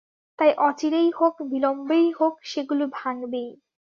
[0.39, 3.49] তাই অচিরেই হোক, বিলম্বেই হোক সেগুলি ভাঙবেই।